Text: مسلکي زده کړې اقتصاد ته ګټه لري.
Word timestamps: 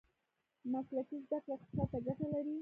مسلکي 0.71 1.17
زده 1.27 1.37
کړې 1.43 1.51
اقتصاد 1.55 1.87
ته 1.91 1.97
ګټه 2.05 2.25
لري. 2.33 2.55